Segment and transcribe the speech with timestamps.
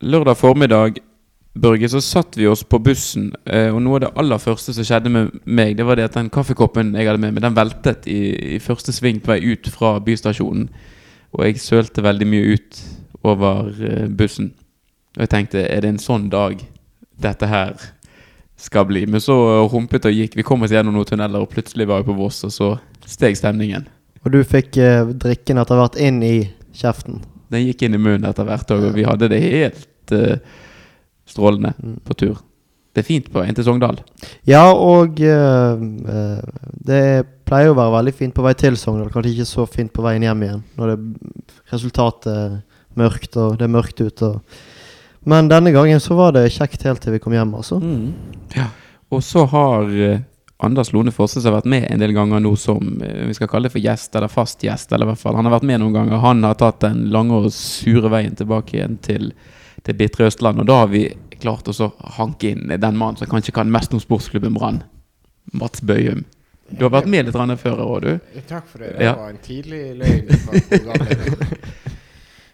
[0.00, 1.00] lørdag formiddag
[1.56, 4.84] Børge, så satt vi oss på bussen, eh, og noe av det aller første som
[4.84, 8.04] skjedde med meg, det var det at den kaffekoppen jeg hadde med meg, den veltet
[8.12, 8.18] i,
[8.56, 10.68] i første sving på vei ut fra bystasjonen.
[11.32, 12.80] Og jeg sølte veldig mye ut
[13.24, 14.50] over eh, bussen.
[15.16, 16.60] Og jeg tenkte, er det en sånn dag
[17.24, 17.72] dette her
[18.60, 19.06] skal bli?
[19.08, 19.38] Men så
[19.72, 20.36] humpet og gikk.
[20.36, 22.74] Vi kom oss gjennom noen tunneler, og plutselig var vi på Voss, og så
[23.08, 23.88] steg stemningen.
[24.26, 26.36] Og du fikk eh, drikken etter hvert inn i
[26.76, 27.22] kjeften.
[27.52, 30.36] Den gikk inn i munnen etter hvert, og vi hadde det helt uh,
[31.28, 31.72] strålende
[32.06, 32.40] på tur.
[32.96, 33.98] Det er fint på veien til Sogndal.
[34.48, 35.80] Ja, og eh,
[36.88, 37.00] det
[37.44, 39.10] pleier å være veldig fint på vei til Sogndal.
[39.12, 41.26] Kanskje ikke så fint på veien hjem igjen, når det,
[41.74, 42.54] resultatet er
[42.96, 44.30] mørkt, og det er mørkt ute.
[45.28, 47.82] Men denne gangen så var det kjekt helt til vi kom hjem, altså.
[48.56, 48.70] Ja.
[49.12, 49.92] Og så har
[50.58, 53.68] Anders Lone Fosse har vært med en del ganger nå som eh, vi skal kalle
[53.68, 54.92] det for gjest, eller fast gjest.
[54.92, 56.22] eller i hvert fall Han har vært med noen ganger.
[56.22, 59.32] Han har tatt den lange og sure veien tilbake igjen til,
[59.84, 60.62] til bitre Østland.
[60.64, 61.04] Og da har vi
[61.40, 64.80] klart å hanke inn den mannen som kanskje kan mest om sportsklubben Brann.
[65.52, 66.24] Mats Bøyum.
[66.72, 68.40] Du har vært med litt før òg, du.
[68.48, 68.96] Takk for det.
[68.98, 69.12] Det Ja.
[69.14, 70.26] var en tidlig løgn.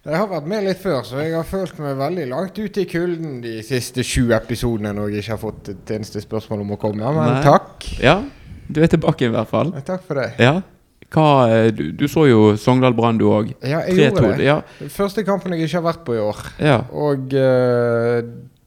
[0.03, 2.89] Jeg har vært med litt før, så jeg har følt meg veldig langt ute i
[2.91, 6.78] kulden de siste sju episodene når jeg ikke har fått et eneste spørsmål om å
[6.83, 7.06] komme.
[7.06, 7.42] Men Nei.
[7.47, 7.86] takk.
[8.03, 8.17] Ja,
[8.67, 9.70] du er tilbake i hvert fall.
[9.86, 10.33] Takk for det.
[10.42, 10.56] Ja.
[11.12, 13.53] Hva, eh, du, du så jo Sogndal Brann, du òg.
[13.61, 14.48] Ja, jeg gjorde det.
[14.48, 14.56] Ja.
[14.91, 16.41] Første kampen jeg ikke har vært på i år.
[16.58, 16.80] ja.
[16.91, 18.19] Og uh,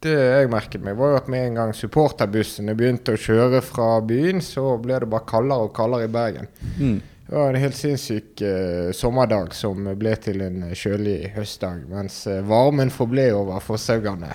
[0.06, 3.90] det jeg merket meg, var jo at med en gang supporterbussene begynte å kjøre fra
[4.06, 6.50] byen, så ble det bare kaldere og kaldere i Bergen.
[6.78, 6.98] Mm.
[7.28, 12.44] Det var en helt sinnssyk eh, sommerdag som ble til en kjølig høstdag, mens eh,
[12.46, 14.30] varmen forble over forsaugene.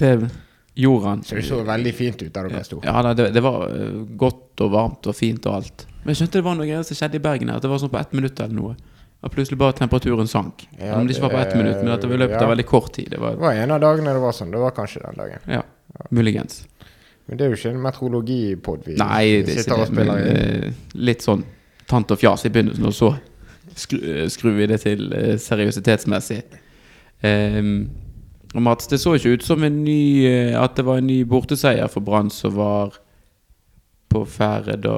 [0.00, 0.14] Det
[0.80, 1.24] gjorde han.
[1.24, 2.80] Så det så veldig fint ut der dere sto.
[2.84, 5.84] Ja, det, det var eh, godt og varmt og fint og alt.
[6.00, 7.60] Men jeg skjønte det var noe greier som skjedde i Bergen her.
[7.60, 8.96] At det var sånn på ett minutt eller noe.
[9.20, 10.64] At plutselig bare temperaturen sank.
[10.78, 12.42] Ja, Om det ikke var på ett minutt, men at det var løpet ja.
[12.46, 13.12] av veldig kort tid.
[13.12, 14.56] Det var, Det var en av dagene det var sånn.
[14.56, 15.48] Det var kanskje den dagen.
[15.58, 15.62] ja,
[16.08, 16.62] muligens.
[17.28, 19.92] Men det er jo ikke en meteorologipod vi Nei, det er ikke det.
[20.00, 21.44] Men eh, litt sånn
[21.90, 23.10] tant og fjas i begynnelsen, og så
[23.74, 26.42] skru, eh, skrur vi det til eh, seriøsitetsmessig.
[27.22, 27.90] Um,
[28.54, 31.90] og Mats, det så ikke ut som ny, eh, at det var en ny borteseier
[31.92, 32.96] for Brann som var
[34.10, 34.96] på ferde da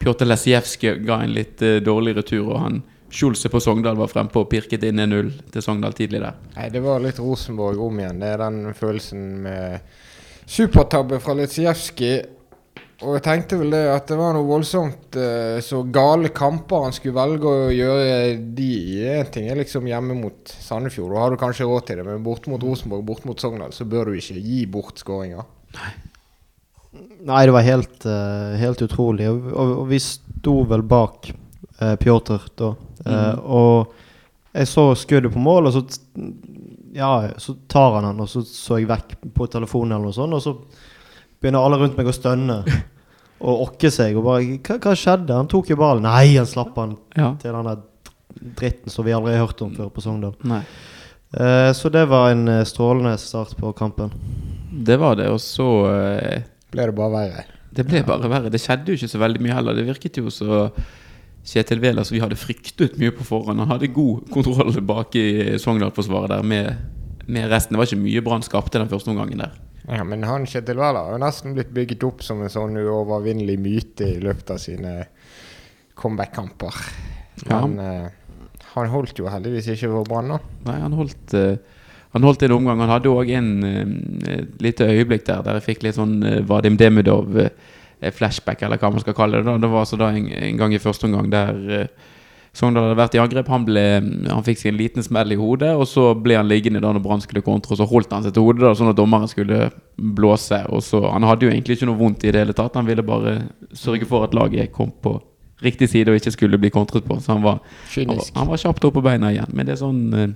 [0.00, 2.80] Pjotr Lesijevskij ga en litt dårlig retur, og han
[3.10, 6.38] Schulze på Sogndal var frempå og pirket inn 1-0 til Sogndal tidlig der.
[6.54, 8.22] Nei, det var litt Rosenborg om igjen.
[8.22, 12.22] Det er den følelsen med supertabbe fra Litsijevskij.
[13.00, 16.92] Og jeg tenkte vel det at det var noe voldsomt eh, så gale kamper han
[16.92, 18.10] skulle velge å gjøre
[18.58, 18.98] de i.
[19.14, 22.26] En ting er liksom hjemme mot Sandefjord, da har du kanskje råd til det, men
[22.26, 25.48] bort mot Rosenborg, bort mot Sogndal, så bør du ikke gi bort skåringer.
[27.24, 29.30] Nei, det var helt, eh, helt utrolig.
[29.30, 31.30] Og, og, og vi sto vel bak
[31.80, 32.74] uh, Pjotr da.
[33.06, 33.94] Eh, og
[34.52, 35.84] jeg så skuddet på mål, og så
[36.90, 40.34] Ja, så tar han den, og så så jeg vekk på telefonen eller noe sånt,
[40.34, 40.56] og så
[41.40, 42.58] begynner alle rundt meg å stønne
[43.40, 44.16] og okke seg.
[44.20, 45.36] Og bare hva, hva skjedde?
[45.36, 46.04] Han tok jo ballen.
[46.08, 47.34] Nei, han slapp han Ja.
[47.40, 47.80] til den der
[48.60, 50.34] dritten som vi aldri har hørt om før på Sogndal.
[50.48, 50.60] Nei.
[51.34, 54.10] Eh, så det var en eh, strålende start på kampen.
[54.70, 57.44] Det var det, og så eh, Ble det bare verre.
[57.74, 58.50] Det ble bare verre.
[58.50, 59.74] Det skjedde jo ikke så veldig mye heller.
[59.78, 60.66] Det virket jo så
[61.46, 63.62] Kjetil Wæler som vi hadde fryktet mye på forhånd.
[63.62, 66.76] Han hadde god kontroll bak i Sogndal-forsvaret der med,
[67.32, 67.74] med resten.
[67.74, 69.58] Det var ikke mye Brann skapte den første omgangen der.
[69.88, 73.56] Ja, men han Kjetil Wæler har jo nesten blitt bygget opp som en sånn uovervinnelig
[73.58, 74.94] myte i løpet av sine
[75.98, 76.76] comeback-kamper.
[77.48, 77.62] Ja.
[77.64, 78.36] Men eh,
[78.74, 80.38] han holdt jo heldigvis ikke for Brann, da.
[80.68, 81.78] Nei, han holdt eh,
[82.10, 82.80] Han holdt en omgang.
[82.82, 86.74] Han hadde òg en uh, lite øyeblikk der der jeg fikk litt sånn uh, Vadim
[86.74, 87.52] Demidov eh,
[88.10, 89.46] flashback, eller hva man skal kalle det.
[89.46, 92.08] da Det var altså da en, en gang i første omgang der uh,
[92.52, 93.46] Sogndal hadde vært i angrep.
[93.52, 93.82] Han, ble,
[94.26, 97.02] han fikk seg en liten smell i hodet, og så ble han liggende da når
[97.04, 99.68] Brann skulle kontre, og så holdt han seg til hodet da sånn at dommeren skulle
[99.96, 100.58] blåse.
[100.74, 102.74] Og så, Han hadde jo egentlig ikke noe vondt i det hele tatt.
[102.74, 103.36] Han ville bare
[103.72, 105.20] sørge for at laget kom på
[105.62, 107.20] riktig side og ikke skulle bli kontret på.
[107.22, 107.60] Så han var,
[107.94, 109.50] han var, han var kjapt opp på beina igjen.
[109.54, 110.30] Men det er sånn eh,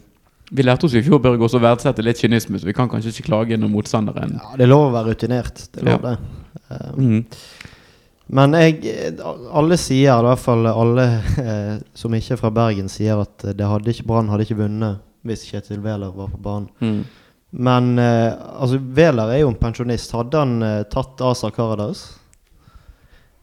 [0.54, 3.10] Vi lærte oss i fjor Børge, også å verdsette litt kynisme, så vi kan kanskje
[3.14, 5.62] ikke klage når motstanderen Ja, det er lov å være rutinert.
[5.72, 6.10] Det er lov, Ja.
[6.10, 6.18] det.
[6.70, 7.24] Eh, Mhm.
[8.26, 8.94] Men jeg,
[9.52, 11.04] alle sier, i hvert fall alle
[11.42, 15.02] eh, som ikke er fra Bergen, sier at det hadde ikke Brann hadde ikke vunnet
[15.24, 16.68] hvis Kjetil Wæler var på banen.
[16.80, 17.04] Mm.
[17.64, 20.12] Men eh, altså, Wæler er jo en pensjonist.
[20.16, 22.04] Hadde han eh, tatt Asa Karadas?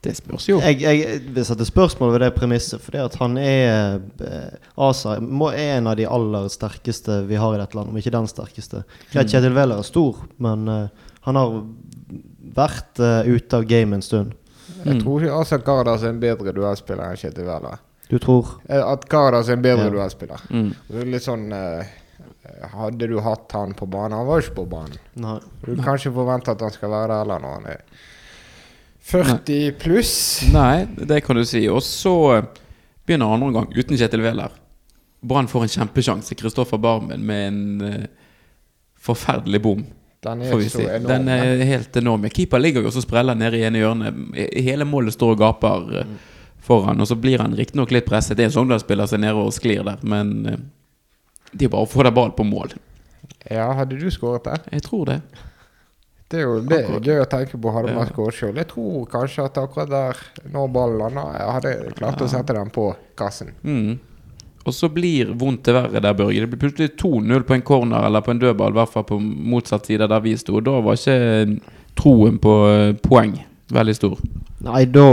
[0.02, 0.58] Det spørs jo.
[0.58, 5.52] Jeg, jeg vil sette spørsmål ved det premisset, fordi at han er eh, Asa må,
[5.54, 8.82] er en av de aller sterkeste vi har i dette landet, om ikke den sterkeste.
[9.12, 11.54] Greit, Kjetil Wæler er stor, men eh, han har
[12.58, 14.34] vært eh, ute av game en stund.
[14.84, 15.00] Jeg Mm.
[15.04, 17.78] tror ikke Asa Karadas er en bedre duellspiller enn Kjetil Wæler.
[18.10, 19.90] Du tror Eh, At Karadas er en bedre Ja.
[19.90, 20.40] duellspiller.
[20.50, 20.74] Mm.
[20.90, 21.86] Det litt sånn eh,
[22.74, 24.98] hadde du hatt han på banen Han var jo ikke på banen.
[25.16, 25.38] Nei.
[25.64, 27.80] Du kan ikke forvente at han skal være der eller når han er
[29.02, 30.42] 40 pluss.
[30.52, 31.64] Nei, det kan du si.
[31.68, 32.42] Og så eh,
[33.06, 34.50] begynner andre omgang uten Kjetil Wæler.
[35.22, 36.34] Brann får en kjempesjanse.
[36.38, 38.06] Kristoffer Barmen med en uh,
[39.02, 39.84] forferdelig bom,
[40.22, 41.08] Den er så enorm.
[41.08, 42.28] Den er helt enorm.
[42.30, 44.20] Keeper ligger jo og så spreller nede i ene hjørnet.
[44.62, 46.12] Hele målet står og gaper mm.
[46.62, 48.36] foran, og så blir han riktignok litt presset.
[48.38, 50.60] Det er en Sogndal-spiller er nede og sklir der, men eh,
[51.52, 52.76] det er bare å få deg ball på mål.
[53.50, 54.62] Ja, hadde du skåret der?
[54.70, 55.18] Jeg tror det.
[56.32, 57.74] Det er jo det er gøy å tenke på.
[57.74, 58.54] Hadde man skåret sjøl.
[58.56, 60.22] Jeg tror kanskje at akkurat der,
[60.54, 62.86] når ballen landa, jeg hadde klart å sette den på
[63.18, 63.52] kassen.
[63.66, 63.98] Mm.
[64.64, 66.40] Og så blir vondt til verre der, Børge.
[66.44, 69.18] Det blir plutselig 2-0 på en corner eller på en dødball, i hvert fall på
[69.22, 70.60] motsatt side der vi sto.
[70.62, 71.56] Da var ikke
[71.98, 73.34] troen på eh, poeng
[73.72, 74.22] veldig stor.
[74.62, 75.08] Nei, da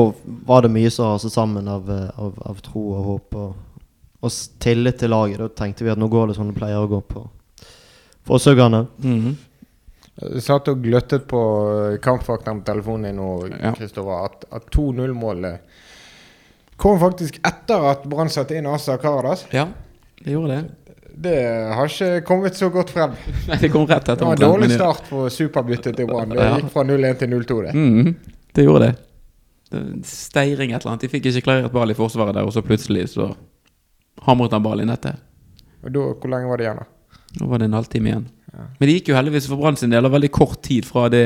[0.46, 3.84] var det mye som raste sammen av, eh, av, av tro og håp og,
[4.22, 5.42] og tillit til laget.
[5.42, 7.26] Da tenkte vi at nå går det som det pleier å gå på
[8.30, 8.86] Fosshaugane.
[9.02, 9.36] -hmm.
[10.20, 11.42] Jeg satt og gløttet på
[11.94, 13.74] eh, på telefonen din nå, Ja.
[13.74, 15.60] Kristoffer, at, at 2-0-målet
[16.80, 19.46] kom faktisk etter at Brann satte inn Asa Karadas.
[19.56, 19.68] Ja,
[20.24, 20.76] det gjorde det.
[21.20, 21.36] Det
[21.76, 23.12] har ikke kommet så godt frem.
[23.50, 24.78] Nei, det kom rett Det var en dårlig ja.
[24.80, 26.32] start på superbyttet til Brann.
[26.32, 26.54] Det Ja.
[26.62, 27.74] gikk fra 0-1 til 0-2, det.
[27.76, 28.16] Mm,
[28.56, 28.96] Det gjorde det.
[29.72, 29.82] det.
[30.08, 31.02] Steiring et eller annet.
[31.04, 33.34] De fikk ikke klarert ball i forsvaret der, og så plutselig så
[34.26, 35.20] hamret han ball i nettet.
[35.84, 37.18] Og da, hvor lenge var det igjen, da?
[37.40, 38.26] Nå var det en halvtime igjen.
[38.80, 41.26] Men det gikk jo heldigvis for Brann sin del og veldig kort tid fra det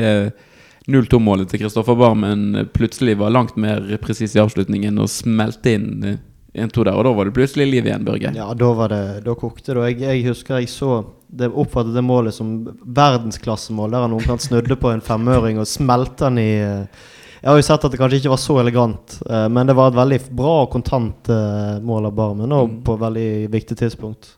[0.90, 6.18] 0-2-målet til Kristoffer Barmen plutselig var langt mer presis i avslutningen og smelte inn eh,
[6.54, 6.94] 1-2 der.
[6.94, 8.30] Og da var det plutselig liv igjen, Børge.
[8.36, 9.80] Ja, da var det Da kokte det.
[9.80, 10.98] Og jeg, jeg husker jeg så
[11.34, 12.52] det oppfattet det målet som
[12.84, 17.02] verdensklassemål, der han omtrent snudde på en femøring og smelte den i eh,
[17.44, 19.90] Jeg har jo sett at det kanskje ikke var så elegant, eh, men det var
[19.90, 22.78] et veldig bra og kontant eh, mål av Barmen, og Mm.
[22.86, 24.30] på et veldig viktig tidspunkt.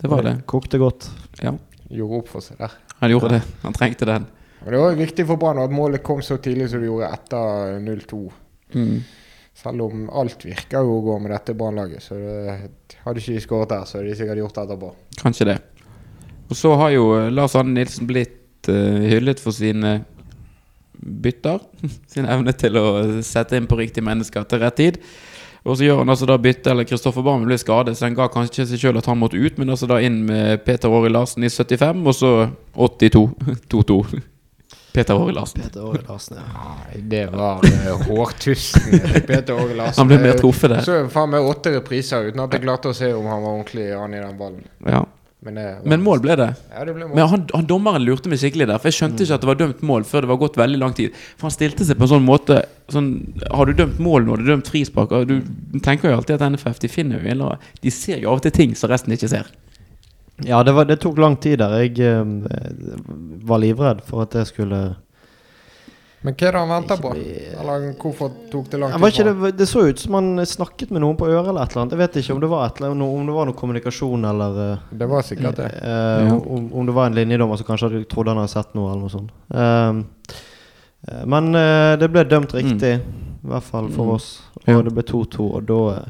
[0.00, 0.36] Det var det.
[0.46, 1.08] Kokte godt.
[1.42, 1.52] Ja,
[1.90, 2.72] Gjorde opp for seg der.
[3.00, 3.42] han gjorde det.
[3.66, 4.24] Han trengte den.
[4.64, 7.76] Og det var viktig for Brann at målet kom så tidlig som det gjorde etter
[7.84, 8.20] 0-2.
[8.74, 8.96] Mm.
[9.54, 12.02] Selv om alt virker jo å gå med dette Brannlaget.
[12.02, 12.56] Så det,
[13.04, 14.90] hadde ikke de skåret der, så hadde de sikkert gjort det etterpå.
[15.20, 15.58] Kanskje det.
[16.48, 20.00] Og så har jo eh, Lars Anne Nilsen blitt uh, hyllet for sine
[20.98, 21.62] bytter.
[22.12, 22.88] Sin evne til å
[23.24, 25.00] sette inn på riktige mennesker til rett tid.
[25.64, 28.26] Og så gjør han altså da bytte, eller Kristoffer Barmen ble skadet, så han ga
[28.32, 31.08] kanskje ikke seg sjøl at han måtte ut, men altså da inn med Peter Åri
[31.12, 32.32] Larsen i 75, og så
[32.76, 33.24] 82.
[33.72, 34.00] 2-2.
[34.94, 35.62] Peter Åri Larsen.
[35.62, 36.64] Peter Åge Larsen, ja.
[36.86, 39.98] Nei, det var uh, hårtusten til Peter Åge Larsen.
[39.98, 40.84] Han ble mer truffet der.
[40.86, 43.88] Så faen meg åtte repriser uten at jeg klarte å se om han var ordentlig
[43.98, 44.62] an i den ballen.
[44.86, 45.02] Ja.
[45.44, 46.46] Men, det var, Men mål ble det.
[46.70, 47.16] Ja, det ble mål.
[47.18, 49.58] Men han, han dommeren lurte meg skikkelig der, for jeg skjønte ikke at det var
[49.64, 51.18] dømt mål før det var gått veldig lang tid.
[51.34, 52.62] For han stilte seg på en sånn måte
[52.94, 53.10] sånn,
[53.50, 55.36] Har du dømt mål nå, har du dømt frispark Du
[55.82, 58.54] tenker jo alltid at NFF de finner jo eller De ser jo av og til
[58.62, 59.50] ting som resten ikke ser.
[60.42, 61.76] Ja, det, var, det tok lang tid der.
[61.84, 62.24] Jeg eh,
[63.46, 64.96] var livredd for at det skulle
[66.24, 67.10] Men hva er det han venter på?
[67.60, 69.26] Eller hvorfor tok det lang tid?
[69.28, 71.92] det, det så ut som han snakket med noen på øret eller et eller annet.
[71.92, 74.78] Jeg vet ikke om det var, et, eller om det var noe kommunikasjon eller eh,
[75.04, 75.68] Det var sikkert det.
[75.82, 76.34] eh, Ja.
[76.34, 79.12] om, om det var en linjedommer som kanskje trodde han hadde sett noe eller noe
[79.12, 79.30] sånt.
[79.54, 80.04] Ehm,
[81.12, 82.94] eh, men eh, det ble dømt riktig,
[83.44, 84.14] i hvert fall for Mm.
[84.16, 84.40] oss.
[84.64, 84.80] Og Ja.
[84.82, 86.08] det ble 2-2, og da eh,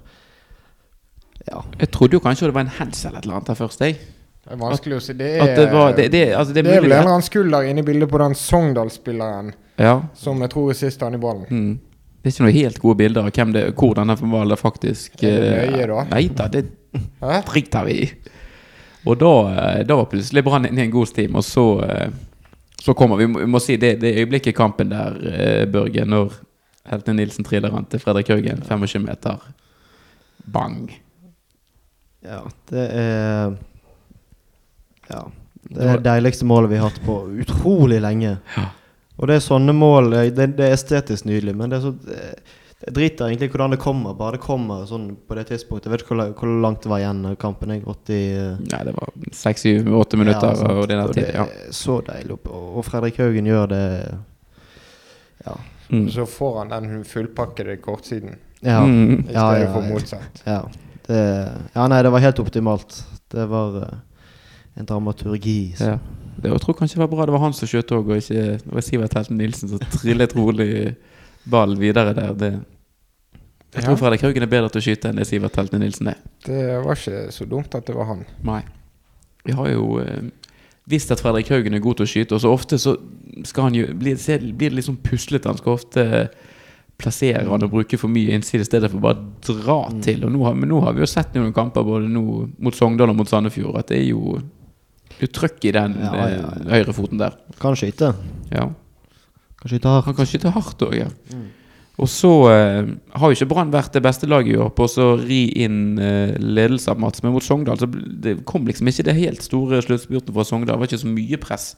[1.51, 1.61] Ja.
[1.79, 3.99] Jeg trodde jo kanskje det var en hands eller et eller annet der først, jeg.
[4.45, 5.15] Det er vanskelig å si.
[5.17, 7.65] Det er, det var Det, det, altså, det det er vel en eller annen skulder
[7.71, 9.95] inne i bildet på den Sogndal-spilleren Ja.
[10.15, 11.47] som jeg tror er sist han i ballen.
[11.51, 11.79] Mm.
[12.23, 15.41] Det er ikke noen helt gode bilder av hvem det, hvor denne ballen faktisk Er
[15.41, 16.05] det eh, nøye, da?
[16.13, 16.65] Nei da, det
[17.49, 18.11] driter vi i.
[19.07, 22.09] Og da, eh, da var plutselig Brann inne i en god stim, og så eh,
[22.85, 26.33] Så kommer vi, må- vi må si det, det øyeblikket i kampen der, Børge, når
[26.91, 29.39] Helte Nilsen triller han til Fredrik Haugen, 25 meter.
[30.53, 30.91] Bang.
[32.25, 32.43] ja.
[32.69, 33.55] Det er
[35.11, 35.23] Ja.
[35.71, 38.39] Det er det deiligste målet vi har hatt på utrolig lenge.
[38.57, 38.67] Ja.
[39.19, 41.95] Og det er sånne mål eh, Det, det er estetisk nydelig, men det er så
[42.85, 45.87] Jeg driter egentlig i hvordan det kommer, bare det kommer sånn på det tidspunktet.
[45.87, 47.71] Jeg vet ikke hvor, hvor langt det var igjen av kampen.
[47.73, 50.71] Jeg gått i eh, Nei, det var seks, syv, åtte minutter, Ja, sant.
[50.73, 51.45] og det der Og det Ja.
[51.47, 52.37] er så deilig.
[52.51, 53.85] Og, Fredrik Haugen gjør det
[55.47, 55.57] Ja.
[55.89, 56.09] Mm.
[56.11, 59.13] Så får han den fullpakkede kortsiden Ja, Mm.
[59.21, 60.43] i stedet ja, for motsatt.
[60.47, 60.63] ja.
[61.07, 63.05] Det, ja, nei, det var helt optimalt.
[63.29, 63.99] Det var eh,
[64.77, 65.75] en dramaturgi.
[65.77, 65.99] så- Ja.
[66.43, 68.59] Det jeg tror kanskje det var bra det var han som skjøt òg, og ikke
[68.59, 70.97] det var Sivert Helten Nilsen som trillet rolig
[71.47, 72.33] ball videre der.
[72.35, 72.53] Det,
[73.75, 73.97] jeg tror Ja.
[73.97, 76.17] Fredrik Haugen er bedre til å skyte enn det Sivert Helten Nilsen er.
[76.45, 78.25] Det var ikke så dumt at det var han.
[78.43, 78.63] Nei.
[79.47, 80.23] Vi har jo eh,
[80.89, 82.97] visst at Fredrik Haugen er god til å skyte, og så ofte så
[83.45, 85.47] skal han jo bli, se, blir det litt sånn puslete.
[85.47, 86.31] Han skal ofte
[86.99, 90.25] plassere han og bruke for mye innside i stedet for bare dra til.
[90.25, 93.11] Og nå har, men nå har vi jo sett noen kamper både nå mot Sogndal
[93.11, 94.39] og mot Sandefjord at det er jo
[95.25, 96.55] litt trøkk i den Ja, ja, ja.
[96.61, 97.37] eh, høyrefoten der.
[97.63, 98.15] Kan skyte.
[98.53, 98.69] Ja.
[99.61, 100.09] Kan skyte hardt.
[100.11, 101.11] Han kan skyte hardt òg, ja.
[101.33, 101.45] Mm.
[102.03, 104.91] Og så eh, har jo ikke Brann vært det beste laget i år på å
[104.91, 109.07] så ri inn eh, ledelse av Mats, men mot Sogndal så det kom liksom ikke
[109.07, 110.75] det helt store sluttspurten fra Sogndal.
[110.75, 111.69] Det var ikke så mye press.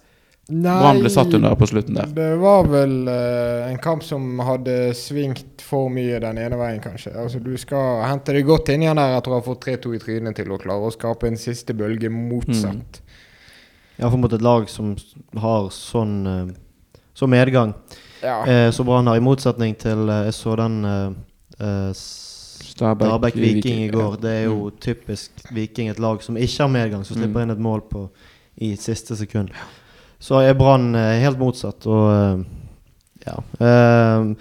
[0.48, 2.10] Brann ble satt under på slutten der.
[2.16, 7.12] Det var vel eh, en kamp som hadde svingt for mye den ene veien, kanskje.
[7.18, 10.00] Altså Du skal hente deg godt inn igjen der etter å ha fått 3-2 i
[10.04, 13.02] trynet til å klare å skape en siste bølge motsatt.
[13.98, 14.94] Iallfall mot et lag som
[15.40, 16.54] har sånn eh,
[17.16, 17.74] så medgang.
[18.22, 18.42] Ja.
[18.46, 21.10] Eh, så Brann har, i motsetning til eh, Jeg så den eh,
[21.60, 24.10] eh, Stabæk, Viking i går.
[24.16, 24.20] ja.
[24.20, 24.76] Det er jo Mm.
[24.80, 27.42] typisk Viking, et lag som ikke har medgang, som slipper Mm.
[27.42, 28.08] inn et mål på
[28.60, 29.50] i siste sekund.
[30.20, 32.44] Så er Brann helt motsatt, og
[33.26, 33.36] ja.
[33.60, 34.34] Eh,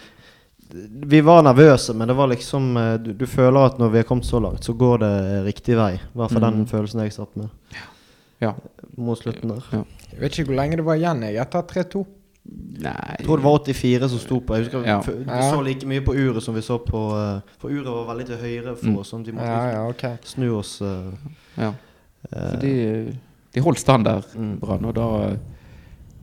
[1.06, 4.26] vi var nervøse, men det var liksom du, du føler at når vi har kommet
[4.26, 5.94] så langt, så går det riktig vei.
[5.96, 6.52] I hvert fall Mm.
[6.52, 7.78] den følelsen jeg satt med Ja.
[8.98, 9.64] Mot slutten der.
[10.12, 12.06] Jeg vet ikke hvor lenge det var igjen jeg etter 3-2.
[12.46, 14.54] Nei Jeg tror det var 84 som sto på.
[14.56, 15.00] Jeg husker Ja.
[15.02, 18.26] Vi så like mye på uret som vi så på eh, For uret var veldig
[18.28, 18.98] til høyre for Mm.
[19.00, 20.20] oss, sånn vi måtte Ja, liksom ja, ok.
[20.24, 20.82] snu oss.
[20.82, 21.12] Uh,
[21.58, 21.74] Ja.
[22.32, 23.18] eh, Så de,
[23.54, 24.60] de holdt stand der, Mm.
[24.60, 25.38] Brann, og da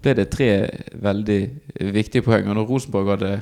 [0.02, 1.50] ble det tre veldig
[1.92, 2.47] viktige poeng.
[2.49, 3.40] Og når Rosenborg hadde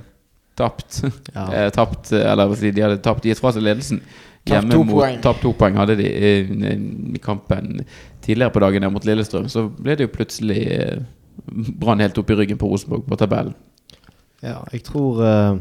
[0.57, 1.03] tapt
[1.35, 1.69] ja.
[1.71, 4.01] tapt, Eller hva skal si, de hadde tapt gitt fra seg ledelsen
[4.49, 5.23] hjemme to mot.
[5.23, 6.31] Tapt to poeng hadde de i,
[7.15, 7.81] i kampen
[8.25, 9.49] tidligere på dagen der mot Lillestrøm.
[9.49, 11.03] Så ble det jo plutselig eh,
[11.81, 13.55] Brann helt opp i ryggen på Rosenborg på tabellen.
[14.41, 15.57] Ja, jeg tror uh,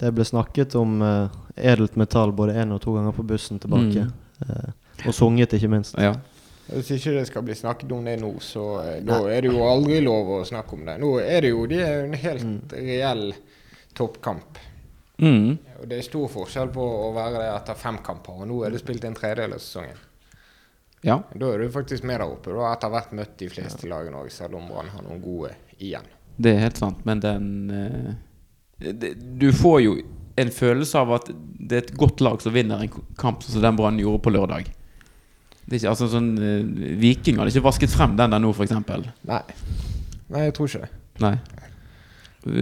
[0.00, 4.06] det ble snakket om uh, edelt metall både én og to ganger på bussen tilbake.
[4.06, 4.44] Mm.
[4.44, 5.96] Uh, og sunget, ikke minst.
[6.00, 6.14] Ja.
[6.70, 8.64] Hvis ikke det skal bli snakket om det nå, så
[9.02, 10.98] da er det jo aldri lov å snakke om det.
[11.02, 12.60] Nå er det jo det er en helt Mm.
[12.70, 13.24] reell
[13.98, 14.60] toppkamp.
[15.20, 15.58] Mm.
[15.80, 18.74] Og det er stor forskjell på å være det etter fem kamper, og nå er
[18.74, 20.06] det spilt en tredjedel av sesongen.
[21.04, 21.18] ja.
[21.32, 22.52] Da er du faktisk med der oppe.
[22.52, 25.54] Du har etter hvert møtt de fleste lagene òg, selv om Brann har noen gode
[25.78, 26.08] igjen.
[26.40, 28.10] Det er helt sant, men den uh,
[28.80, 29.94] det, Du får jo
[30.40, 33.64] en følelse av at det er et godt lag som vinner en kamp sånn som
[33.64, 34.70] den Brann gjorde på lørdag.
[35.64, 38.72] Det er ikke, altså sånn uh, Viking hadde ikke vasket frem den der nå, f.eks.
[39.28, 39.42] Nei.
[40.30, 40.92] Nei, jeg tror ikke det.
[41.20, 41.36] Nei.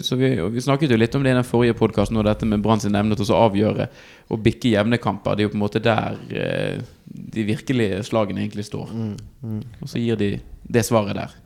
[0.03, 2.81] Så vi, vi snakket jo litt om det i den forrige podkasten, dette med Brann
[2.83, 3.87] sin evne til å avgjøre
[4.35, 5.37] og bikke jevne kamper.
[5.37, 8.91] Det er jo på en måte der eh, de virkelige slagene egentlig står.
[8.91, 9.61] Mm, mm.
[9.83, 10.33] Og så gir de
[10.67, 11.37] det svaret der.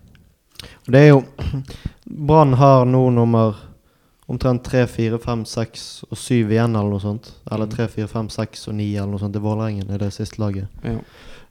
[0.87, 1.21] Og det er jo
[2.31, 3.61] Brann har nå nummer
[4.33, 7.35] omtrent 3, 4, 5, 6 og 7 igjen, eller noe sånt.
[7.53, 9.37] Eller 3, 4, 5, 6 og 9, eller noe sånt.
[9.37, 10.73] Det er Vålerengen, er det siste laget.
[10.87, 10.97] Ja.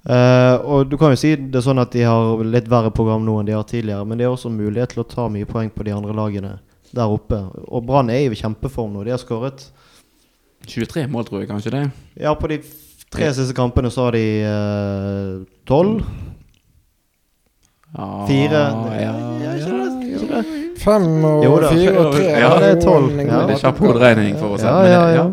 [0.02, 3.22] Uh, og du kan jo si det er sånn at de har litt verre program
[3.22, 5.70] nå enn de har tidligere, men de har også mulighet til å ta mye poeng
[5.70, 6.56] på de andre lagene
[6.96, 7.40] der oppe.
[7.68, 9.04] Og Brann er jo i kjempeform nå.
[9.08, 9.66] De har skåret
[10.68, 11.84] 23 mål, tror jeg kanskje det.
[12.22, 12.60] Ja, på de
[13.12, 15.32] tre siste kampene så har de eh,
[15.68, 16.04] tolv.
[17.92, 18.62] Ja, Fire
[19.02, 19.14] ja, ja,
[19.68, 20.28] det?
[20.32, 20.44] Det?
[20.80, 22.28] Fem og Jo fire og tre.
[22.40, 23.10] ja, det er tolv.
[23.20, 23.42] Ja.
[23.50, 24.64] Det er kjapp hoderegning for oss.
[24.64, 25.26] Ja, men det- ja, ja.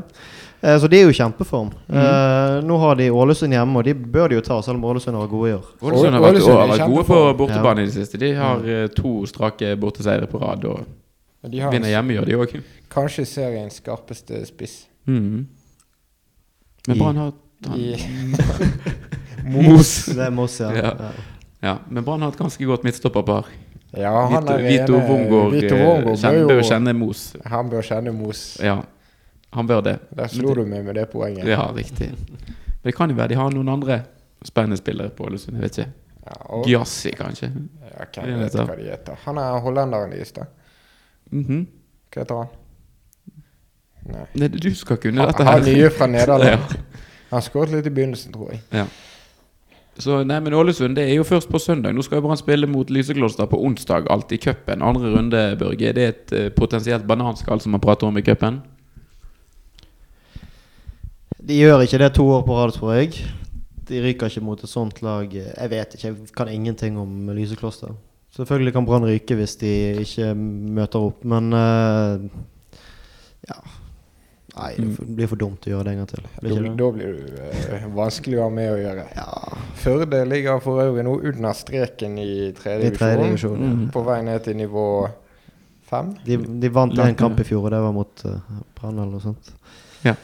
[0.61, 1.71] Eh, så de er jo i kjempeform.
[1.87, 1.97] Mm.
[1.97, 5.15] Eh, nå har de Ålesund hjemme, og de bør de jo ta, selv om Ålesund
[5.15, 5.67] har vært gode i år.
[5.83, 8.19] Ålesund har vært, Ålesund har vært gode på bortebane i det siste.
[8.19, 10.81] De har eh, to strake borteseiere på rad og
[11.43, 12.57] De har vinner hjemme, gjør de òg.
[12.91, 14.89] kanskje seriens skarpeste spiss.
[15.07, 15.47] Mm.
[16.89, 17.33] Men Brann har
[17.77, 17.95] I
[19.53, 20.07] Mos.
[20.07, 20.73] Det er Mos, ja.
[20.75, 21.11] Ja.
[21.61, 21.79] ja.
[21.89, 23.47] Men Brann har et ganske godt midtstopperpar.
[23.97, 27.31] Ja, han er Vito Wongård eh, bør kjenne Mos.
[27.49, 28.43] Han bør kjenne Mos.
[28.61, 28.83] Ja,
[29.57, 29.97] han bør det.
[30.17, 31.49] Der slo du meg med det poenget.
[31.49, 32.11] Ja, riktig.
[32.11, 34.03] Men det kan jo være de har noen andre
[34.45, 35.57] spennende spillere på Ålesund.
[35.57, 35.91] Jeg vet ikke.
[36.29, 37.49] Ja, Giassi, kanskje.
[37.49, 39.21] ja, Jeg hvem vet vet hva de heter.
[39.25, 40.45] Han er hollenderen deres, da.
[41.31, 41.67] Mhm.
[42.15, 42.49] Hva heter han?
[44.09, 44.25] Nei.
[44.41, 45.53] Nei, du skal kunne dette her.
[45.59, 46.49] han nye fra Nederland.
[47.29, 47.35] Ja.
[47.35, 48.87] Han skåret litt i begynnelsen, tror jeg.
[50.01, 51.93] Så nei, men Ålesund det er jo først på søndag.
[51.93, 54.81] Nå skal jo Brann spille mot Lysekloster på onsdag, alt i cupen.
[54.81, 55.91] Andre runde, Børge.
[55.91, 58.63] Er det et eh, potensielt bananskall som man prater om i cupen?
[61.49, 63.13] De gjør ikke det to år på rad, tror jeg.
[63.89, 65.29] De ryker ikke mot et sånt lag.
[65.35, 67.93] Jeg vet ikke, jeg kan ingenting om Lysekloster.
[68.37, 69.73] Selvfølgelig kan Brann ryke hvis de
[70.05, 72.29] ikke møter opp, men uh,
[73.49, 73.61] Ja.
[74.59, 76.25] Nei, det blir for dumt å gjøre det en gang til.
[76.25, 76.71] Da, Blir ikke det?
[76.81, 79.05] da blir du uh, vanskelig å ha med å gjøre.
[79.15, 83.61] Ja, Førde ligger for øvrig nå under streken i tredje divisjon.
[83.63, 83.85] Mhm.
[83.95, 84.87] På vei ned til nivå
[85.89, 86.11] fem.
[86.27, 89.25] De, de vant en kamp i fjor, og det var mot uh, Brann eller noe
[89.25, 89.53] sånt.
[90.05, 90.17] Ja.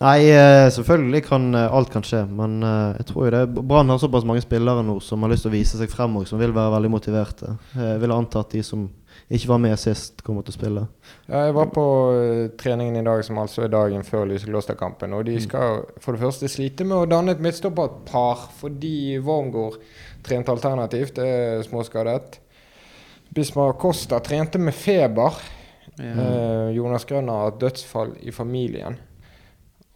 [0.00, 3.92] Nei, eh, selvfølgelig kan eh, alt kan skje, men eh, jeg tror jo det Brann
[3.92, 6.40] har såpass mange spillere nå som har lyst til å vise seg frem og som
[6.40, 7.56] vil være veldig motiverte.
[7.76, 8.86] Jeg vil anta at de som
[9.32, 10.86] ikke var med sist, kommer til å spille.
[11.26, 11.84] Ja, jeg var på
[12.60, 15.12] treningen i dag, som altså er dagen før Lyseklosterkampen.
[15.16, 19.78] Og de skal for det første slite med å danne et midtstopperpar fordi Wormgård
[20.24, 21.20] trent alternativt.
[21.20, 22.40] Er småskadet.
[23.32, 25.40] Bismar Costa trente med feber.
[25.96, 26.12] Ja.
[26.12, 28.98] Eh, Jonas Grønner har hatt dødsfall i familien.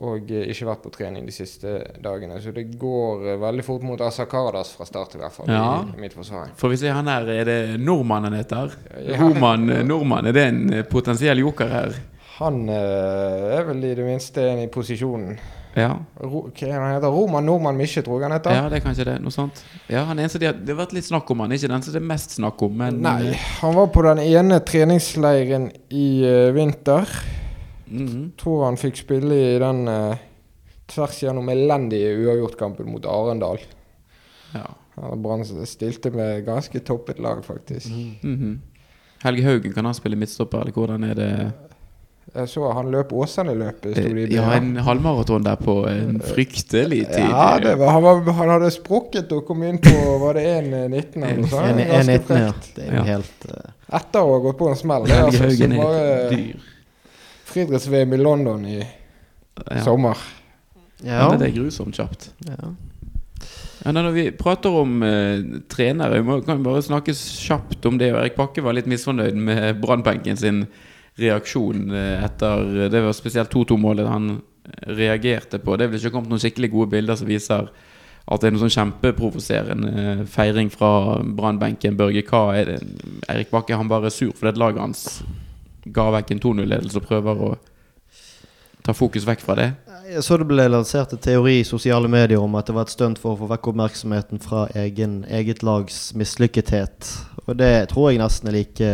[0.05, 2.37] Og eh, ikke vært på trening de siste dagene.
[2.45, 5.49] Så det går eh, veldig fort mot Asakardas fra start, i hvert fall.
[5.49, 5.87] Ja.
[5.88, 6.53] I, mitt forsvar.
[6.61, 8.76] For hvis han her, er det nordmann han heter?
[9.00, 9.17] Ja.
[9.23, 11.97] Roman eh, Nordmann, er det en potensiell joker her?
[12.37, 15.38] Han er vel i det minste en i posisjonen.
[15.76, 15.95] Ja.
[16.21, 18.53] Ro, hva han heter Roman Nordmann Misje, tror jeg han heter.
[18.57, 19.17] ja, det er kanskje det.
[19.25, 19.65] Noe sånt.
[19.93, 21.85] Ja, han er eneste de har, Det har vært litt snakk om han, ikke den
[21.85, 26.07] som det er mest snakk om, men Nei, han var på den ene treningsleiren i
[26.29, 27.17] eh, vinter.
[27.88, 28.33] Mhm.
[28.40, 30.16] Tror han fikk spille i den eh,
[30.90, 33.59] tvers gjennom elendige uavgjortkampen mot Arendal.
[34.55, 34.66] ja.
[34.97, 37.90] Brann stilte med ganske toppet lag, faktisk.
[38.23, 38.61] Mhm.
[39.23, 41.31] Helge Haugen, kan han spille midtstopper, eller hvordan er det?
[42.35, 43.97] Jeg så han løp Åsane-løpet.
[44.33, 47.23] Ja, en halvmaraton der på en fryktelig tid.
[47.31, 49.93] Ja, det var, han, var, han hadde sprukket og kom inn på
[50.25, 51.69] Var det 1,19 eller noe sånt?
[51.71, 52.52] En- en Ganske 19, ja.
[52.52, 52.73] frekt.
[52.76, 53.19] Det er jo Ja.
[53.19, 55.07] eh, Etter å ha gått på en smell.
[55.07, 56.64] Er Helge altså Haugen er bare dyr.
[57.56, 59.80] Friidretts-VM i London i Ja.
[59.84, 60.16] sommer.
[61.02, 61.30] Ja.
[61.30, 61.36] Ja.
[61.36, 62.30] Det er grusomt kjapt.
[62.48, 62.75] ja.
[63.84, 67.98] Ja, når vi prater om eh, trenere, vi må, kan vi bare snakke kjapt om
[68.00, 68.08] det.
[68.12, 70.64] og Erik Bakke var litt misfornøyd med Brannbenken sin
[71.20, 75.76] reaksjon eh, etter Det var spesielt 2-2-målet han eh, reagerte på.
[75.78, 77.68] Det er vel ikke kommet noen skikkelig gode bilder som viser
[78.26, 81.94] at det er noe sånn kjempeprovoserende eh, feiring fra Brannbenken.
[82.00, 82.80] Børge, hva er det?
[83.30, 85.06] Erik Bakke han bare er sur fordi laget hans
[85.95, 87.50] ga vekk en 2-0-ledelse og prøver å
[88.87, 89.69] ta fokus vekk fra det.
[90.07, 92.95] Jeg så det ble lansert en teori i sosiale medier om at det var et
[92.95, 97.11] stunt for å få vekk oppmerksomheten fra egen, eget lags mislykkethet.
[97.47, 98.93] Og det tror jeg nesten er like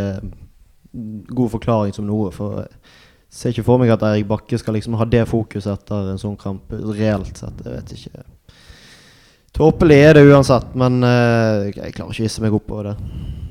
[1.36, 2.32] god forklaring som noe.
[2.32, 2.72] For jeg
[3.28, 6.40] ser ikke for meg at Eirik Bakke skal liksom ha det fokuset etter en sånn
[6.40, 7.60] kamp, reelt sett.
[7.60, 8.24] Jeg vet ikke.
[9.52, 13.41] Tåpelig er det uansett, men eh, jeg klarer ikke å hisse meg opp over det.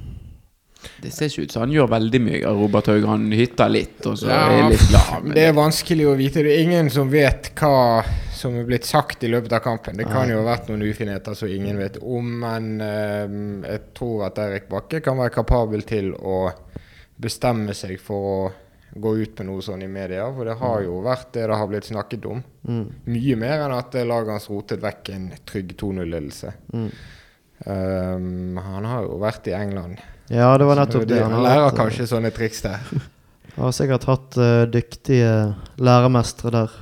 [1.01, 3.05] Det ser ikke ut som han gjør veldig mye Robert Haug.
[3.09, 5.29] Han hytter litt, og så Ja, er litt lav.
[5.33, 6.43] Det er vanskelig å vite.
[6.45, 8.03] Det er ingen som vet hva
[8.41, 9.97] som er blitt sagt i løpet av kampen.
[9.97, 14.25] Det kan jo ha vært noen ufinheter som ingen vet om, men eh, jeg tror
[14.31, 16.47] at Eirik Bakke kan være kapabel til å
[17.21, 18.37] bestemme seg for å
[18.91, 20.25] gå ut med noe sånn i media.
[20.35, 22.41] For det har jo vært det det har blitt snakket om.
[22.67, 22.85] Mm.
[23.13, 26.55] Mye mer enn at laget hans rotet vekk en trygg 2-0-ledelse.
[26.73, 26.89] Mm.
[27.61, 30.01] Um, han har jo vært i England.
[30.31, 31.19] Ja, det var nettopp det.
[31.23, 32.79] Han lærer hatt, eh, kanskje sånne triks der.
[33.57, 35.31] Har sikkert hatt uh, dyktige
[35.83, 36.75] læremestere der.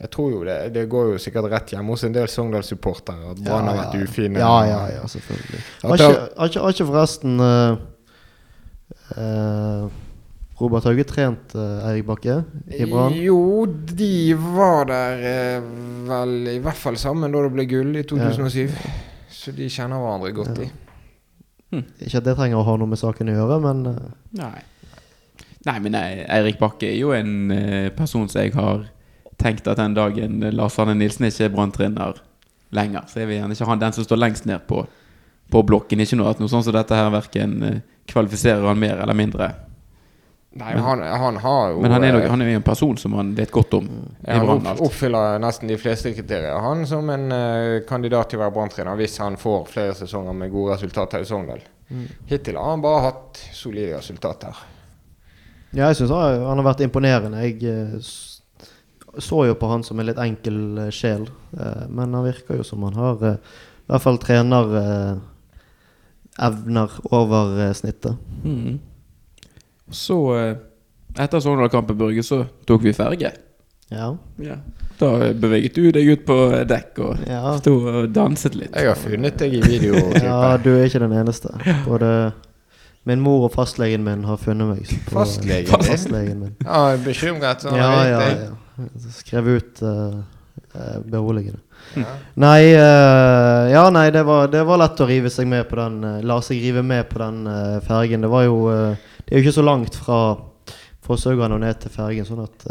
[0.00, 0.56] Jeg tror jo det.
[0.72, 4.40] Det går jo sikkert rett hjemme hos en del Sogndal-supportere at Brann har vært ufine.
[4.40, 5.60] Ja, ja, ja, selvfølgelig.
[5.82, 7.76] Har ikke, har ikke, har ikke forresten uh,
[9.20, 9.86] uh,
[10.60, 12.38] Robert Hauge trent uh, Eirik Bakke
[12.72, 13.16] i Brann?
[13.20, 14.14] Jo, de
[14.56, 15.60] var der
[16.08, 18.80] vel i hvert fall sammen da det ble gull i 2007.
[19.34, 20.72] Så de kjenner hverandre godt, de.
[21.98, 24.06] Ikke at det trenger å ha noe med saken å gjøre, men eh,
[24.40, 24.54] Nei.
[25.64, 28.84] Nei, men nei, Eirik Bakke er jo en eh, person som jeg har
[29.40, 32.20] tenkt at den dagen Lars Arne Nilsen ikke er branntrener
[32.74, 34.82] lenger, så jeg vil gjerne ikke ha den som står lengst ned på,
[35.52, 36.02] på blokken.
[36.04, 39.50] Ikke noe at noe sånt som dette her verken eh, kvalifiserer han mer eller mindre.
[40.56, 42.62] Nei, men han, han har jo Men han er, eh, nok, han er jo en
[42.62, 43.88] person som man vet godt om
[44.22, 46.54] ja, han opp, oppfyller nesten de fleste kriterier.
[46.62, 50.52] Han som en uh, kandidat til å være branntrener hvis han får flere sesonger med
[50.54, 51.64] gode resultater i Sogndal.
[51.88, 52.06] Mm.
[52.30, 54.62] Hittil har han bare hatt solide resultater.
[55.72, 57.42] ja, jeg syns han, han har vært imponerende.
[57.48, 58.14] Jeg uh,
[59.18, 61.26] så jo på han som en litt enkel uh, sjel,
[61.90, 63.36] men han virker jo som han har i
[63.90, 64.70] hvert fall trener
[66.38, 68.22] evner over snittet.
[68.46, 68.82] Mhm.
[69.90, 70.54] Så, eh,
[71.18, 73.32] etter Sogndal-kampen, Børge, så tok vi ferge.
[73.92, 74.16] Ja.
[74.40, 74.56] Ja.
[74.98, 76.36] Da beveget du deg ut på
[76.70, 77.56] dekk og ja.
[77.58, 78.74] sto og danset litt.
[78.74, 79.98] Jeg har funnet deg i video.
[80.24, 81.50] Ja, du er ikke den eneste.
[81.84, 82.32] Både
[83.04, 84.86] min mor og fastlegen min har funnet meg.
[85.08, 86.54] på- Fastlegen fastlegen min.
[86.64, 87.66] Ja, bekymret.
[87.68, 88.86] Ja, ja, ja.
[89.18, 90.16] Skrev ut eh,
[90.74, 91.60] eh, beroligende.
[92.34, 96.00] Nei, uh, ja, nei det, var, det var lett å rive seg med på den
[96.02, 98.24] uh, La seg rive med på den uh, fergen.
[98.24, 100.20] Det var jo Det er jo ikke så langt fra
[101.04, 102.62] Fra og ned til fergen, sånn at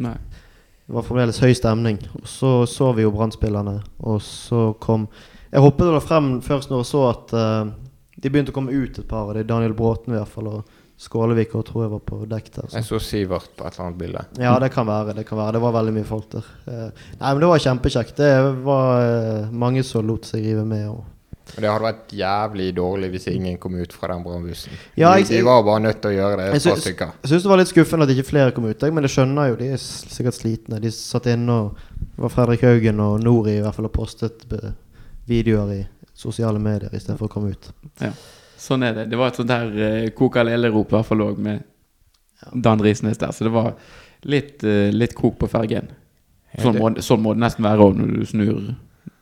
[0.00, 2.00] det var fremdeles høy stemning.
[2.18, 5.06] Og så så vi jo Brann-spillerne, og så kom
[5.52, 7.34] Jeg hoppet da frem først når jeg så at
[8.18, 9.28] de begynte å komme ut et par.
[9.28, 12.16] og Det er Daniel Bråten i hvert fall, og Skålevik og tror jeg var på
[12.28, 12.66] dekk der.
[12.68, 12.76] Så.
[12.76, 14.24] Jeg så Sivert på et eller annet bilde.
[14.42, 15.14] Ja, det kan være.
[15.16, 16.50] Det kan være Det var veldig mye folk der.
[16.68, 16.90] Eh,
[17.22, 18.16] nei, men det var kjempekjekt.
[18.20, 18.32] Det
[18.66, 20.84] var eh, mange som lot seg rive med.
[20.92, 21.04] Og
[21.56, 24.76] Men Det hadde vært jævlig dårlig hvis ingen kom ut fra den brannbussen.
[25.00, 26.50] Ja, de, de var bare nødt til å gjøre det.
[26.52, 29.10] Jeg syns- Jeg syns det var litt skuffende at ikke flere kom ut, men det
[29.10, 29.56] skjønner jo.
[29.56, 30.80] De er sikkert slitne.
[30.84, 31.80] De satt inne og
[32.20, 34.44] var Fredrik Haugen og Nori i hvert fall og postet
[35.26, 35.80] videoer i
[36.14, 37.72] sosiale medier istedenfor å komme ut.
[38.60, 39.08] Sånn er det.
[39.12, 41.64] Det var et sånt der uh, koka-lele-rop i hvert fall òg med
[42.52, 43.32] Dan Risnes der.
[43.32, 43.72] Så det var
[44.28, 45.90] litt, uh, litt kok på fergen.
[46.58, 48.54] Sånn må, sånn må det nesten være òg når du snur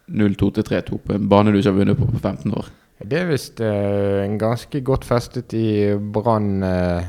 [0.09, 2.70] 0-2 til 3-2 på en bane du ikke har vunnet på på 15 år.
[2.98, 7.05] Det er visst uh, ganske godt festet i Brann uh,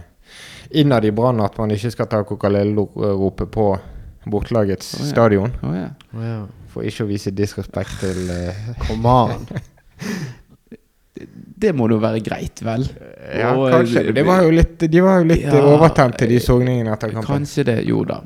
[0.77, 3.71] Innad i Brann at man ikke skal ta Kokalele-ropet på
[4.29, 5.09] bortelagets oh, ja.
[5.09, 5.55] stadion.
[5.65, 6.35] Oh, ja.
[6.69, 9.47] For ikke å vise disrespekt til uh, Come on.
[11.59, 12.85] Det må jo være greit, vel?
[13.35, 14.05] Ja, Og, kanskje.
[14.07, 17.11] eh, Det var jo litt, de var jo litt Ja, overtent til de sogningene etter
[17.11, 17.27] kampen.
[17.43, 17.77] Kanskje det.
[17.87, 18.21] Jo da.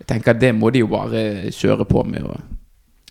[0.00, 2.22] Jeg tenker Det må de jo bare kjøre på med.
[2.24, 2.40] Og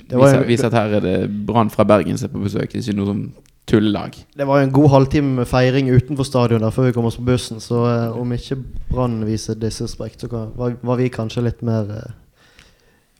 [0.10, 2.74] Det var vise, vise at her er det Brann fra Bergen som er på besøk,
[2.76, 3.24] ikke noe sånn
[3.70, 4.18] tullelag.
[4.36, 7.16] Det var jo en god halvtime med feiring utenfor stadion der før vi kom oss
[7.22, 8.58] på bussen, så eh, om ikke
[8.90, 12.12] Brann viser disrespekt, så var, var vi kanskje litt mer eh,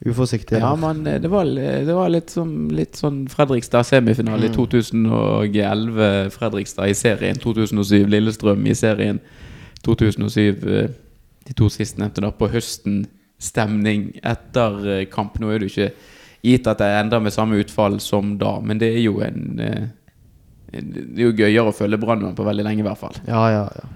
[0.06, 0.58] uforsiktige.
[0.62, 4.56] Ja, men eh, det var, det var litt, som, litt sånn Fredrikstad semifinale i Mm.
[4.56, 6.30] 2011.
[6.34, 8.06] Fredrikstad i serien 2007.
[8.10, 9.20] Lillestrøm i serien
[9.84, 10.66] 2007.
[10.66, 10.88] eh,
[11.46, 13.04] De to sistnevnte da på høsten.
[13.42, 15.38] Stemning etter eh, kamp.
[15.42, 15.88] Nå er det ikke
[16.42, 19.56] gitt at det ender med samme utfall som da, men det er jo en
[20.72, 23.14] Det er jo gøyere å følge Brannmann på veldig lenge, i hvert fall.
[23.28, 23.88] ja, ja, ja.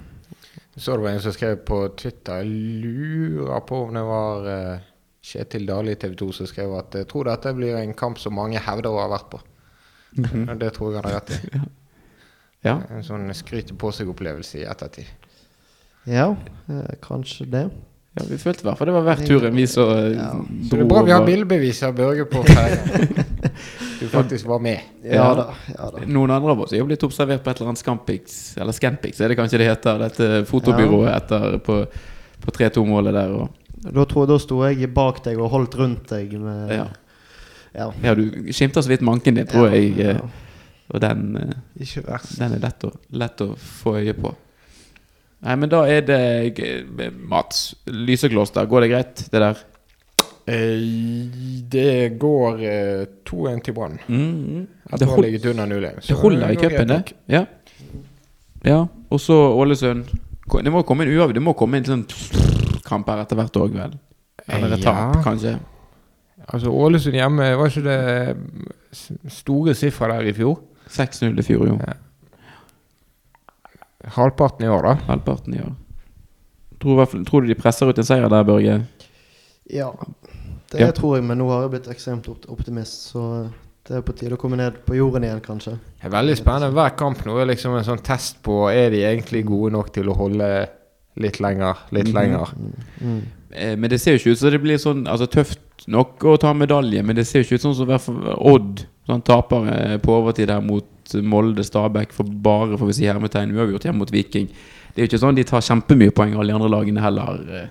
[0.77, 2.51] Så det var en som skrev på Twitter Jeg
[2.85, 4.83] lurer på om det var eh,
[5.27, 8.37] Kjetil Dale i TV 2 som skrev at jeg tror dette blir en kamp som
[8.39, 9.41] mange hevder å ha vært på.
[10.23, 11.61] Og Det tror jeg han har rett i.
[12.67, 12.81] Ja.
[12.91, 15.07] En sånn skryte på seg-opplevelse i ettertid.
[16.09, 16.33] Ja,
[16.67, 17.61] eh, kanskje det.
[18.17, 20.31] ja, Vi følte i hvert fall det var verdt turen, vi som eh, Ja.
[20.67, 22.81] Så det er bra vi har bildebevis av Børge på ferja.
[24.01, 24.81] Du faktisk var med.
[25.05, 25.29] Ja, Ja.
[25.39, 25.45] da.
[25.77, 26.03] Ja, da.
[26.11, 29.21] Noen andre av oss er jo blitt observert på et eller annet Scampix, eller Scampix
[29.21, 31.79] er det kanskje det heter, dette fotobyrået etter på,
[32.43, 33.33] på 3-2-målet der.
[33.45, 33.55] Og,
[33.94, 36.87] Da, tror, da sto jeg bak deg og holdt rundt deg med ja.
[37.77, 37.90] ja.
[38.03, 40.64] ja, du skimter så vidt manken din, tror Ja, jeg, eh, ja.
[40.90, 41.55] og den, eh,
[41.87, 42.35] Ikke verst.
[42.40, 44.35] den er lett å, lett å få øye på.
[45.46, 46.20] Nei, men da er det
[46.64, 49.64] eh, Mats Lysekloster, går det greit, det der?
[50.46, 50.83] Eh,
[51.77, 53.99] det går eh, 2-1 til Brann.
[54.09, 56.03] Mm, Etter det, å ha ligget under 0-1.
[56.07, 57.16] det holder i cupen, det.
[57.35, 57.44] Ja.
[58.64, 58.81] ja.
[59.11, 60.07] Og så Ålesund.
[60.46, 61.35] Det må komme en uavgjort.
[61.35, 62.05] Det må komme en sånn
[62.87, 63.96] kamp her etter hvert òg, vel?
[64.49, 64.92] Eller et Ja.
[64.92, 65.59] tap, kanskje.
[66.53, 68.37] Altså Ålesund hjemme, var ikke det
[69.33, 70.61] store sifra der i fjor?
[70.88, 71.79] 6-0 i fjor, jo.
[74.16, 74.94] Halvparten i år, da.
[75.09, 75.72] Halvparten i år.
[76.81, 78.81] Tror, tror du de presser ut en seier der, Børge?
[79.70, 79.90] ja.
[80.70, 80.90] Det Ja.
[80.90, 83.49] tror jeg, men nå har jeg blitt ekstremt optimist, så
[83.87, 85.79] det er på tide å komme ned på jorden igjen, kanskje.
[86.03, 86.72] Det er veldig spennende.
[86.75, 90.07] Hver kamp nå er liksom en sånn test på Er de egentlig gode nok til
[90.11, 90.68] å holde
[91.16, 92.14] litt lenger, litt Mhm.
[92.14, 92.52] lenger.
[93.00, 93.22] Mm.
[93.52, 96.38] Eh, men det ser jo ikke ut som det blir sånn altså, tøft nok å
[96.38, 98.87] ta medalje, men det ser jo ikke ut sånn som fall Odd.
[99.07, 100.85] Sånn, taper eh, på overtid her mot
[101.22, 104.48] Molde Stabæk for bare får vi si hermetegn uavgjort hjemme mot Viking.
[104.94, 107.38] Det er jo ikke sånn de tar kjempemye poeng, alle de andre lagene heller.
[107.55, 107.68] eh.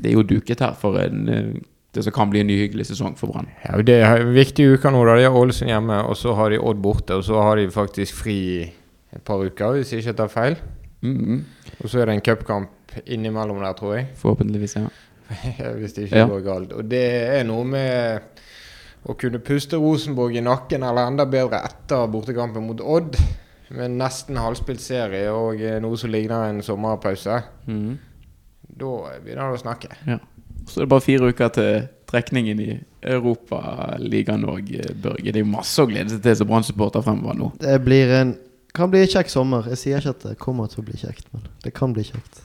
[0.00, 1.60] Det er jo duket her for en,
[1.92, 3.46] det som kan bli en ny hyggelig sesong for Brann.
[3.68, 5.04] Ja, det er en viktig uke nå.
[5.04, 7.10] da De har Ålesund hjemme, og så har de Odd borte.
[7.14, 8.72] Og så har de faktisk fri
[9.14, 10.56] et par uker, hvis jeg ikke tar feil.
[11.02, 11.44] Mhm.
[11.80, 12.68] Og så er det en cupkamp
[13.06, 14.06] innimellom der, tror jeg.
[14.20, 14.88] Forhåpentligvis, ja.
[15.78, 16.26] hvis det ikke Ja.
[16.28, 16.72] går galt.
[16.76, 17.04] Og det
[17.38, 18.42] er noe med
[19.08, 23.16] å kunne puste Rosenborg i nakken, eller enda bedre etter bortekampen mot Odd.
[23.72, 27.38] Med nesten halvspilt serie og eh, noe som ligner en sommerpause.
[27.66, 27.94] Mm.
[28.76, 28.90] Da
[29.24, 29.88] begynner det å snakke.
[30.06, 30.18] ja.
[30.68, 32.68] Så er det bare fire uker til trekningen i
[33.10, 34.68] Europaligaen òg,
[35.02, 35.32] Børge.
[35.32, 37.48] Det er jo masse å glede seg til som Brann-supporter fremover nå.
[37.58, 38.34] Det blir en
[38.76, 39.68] kan bli kjekk sommer.
[39.72, 42.40] Jeg sier ikke at det kommer til å bli kjekt, men det kan bli kjekt.